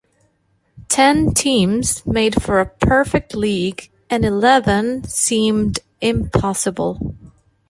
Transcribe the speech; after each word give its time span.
Ten 0.89 1.31
teams 1.31 2.03
made 2.07 2.41
for 2.41 2.59
a 2.59 2.65
perfect 2.65 3.35
league 3.35 3.91
and 4.09 4.25
eleven 4.25 5.03
seemed 5.03 5.77
impossible. 6.01 7.13